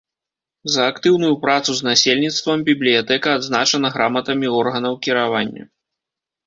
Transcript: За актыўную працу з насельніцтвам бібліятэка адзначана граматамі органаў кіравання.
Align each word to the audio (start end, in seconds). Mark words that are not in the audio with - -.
За 0.75 0.87
актыўную 0.93 1.29
працу 1.43 1.75
з 1.79 1.87
насельніцтвам 1.89 2.57
бібліятэка 2.73 3.29
адзначана 3.41 3.87
граматамі 3.95 4.47
органаў 4.63 4.93
кіравання. 5.07 5.63